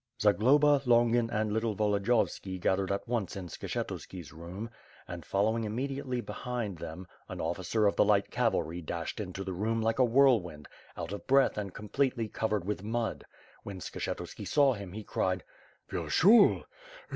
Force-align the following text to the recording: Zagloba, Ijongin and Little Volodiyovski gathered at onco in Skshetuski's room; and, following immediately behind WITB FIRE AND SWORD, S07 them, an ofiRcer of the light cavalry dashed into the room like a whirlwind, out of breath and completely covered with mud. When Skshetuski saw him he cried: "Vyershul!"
Zagloba, 0.19 0.79
Ijongin 0.83 1.29
and 1.29 1.53
Little 1.53 1.75
Volodiyovski 1.75 2.59
gathered 2.59 2.91
at 2.91 3.05
onco 3.05 3.35
in 3.37 3.45
Skshetuski's 3.49 4.33
room; 4.33 4.71
and, 5.07 5.23
following 5.23 5.63
immediately 5.63 6.21
behind 6.21 6.77
WITB 6.79 6.79
FIRE 6.79 6.83
AND 6.91 6.97
SWORD, 6.97 7.05
S07 7.05 7.05
them, 7.05 7.07
an 7.29 7.37
ofiRcer 7.37 7.87
of 7.87 7.95
the 7.97 8.05
light 8.05 8.31
cavalry 8.31 8.81
dashed 8.81 9.19
into 9.19 9.43
the 9.43 9.53
room 9.53 9.79
like 9.79 9.99
a 9.99 10.03
whirlwind, 10.03 10.67
out 10.97 11.11
of 11.13 11.27
breath 11.27 11.55
and 11.55 11.75
completely 11.75 12.27
covered 12.27 12.65
with 12.65 12.81
mud. 12.83 13.25
When 13.61 13.79
Skshetuski 13.79 14.47
saw 14.47 14.73
him 14.73 14.93
he 14.93 15.03
cried: 15.03 15.43
"Vyershul!" 15.91 16.63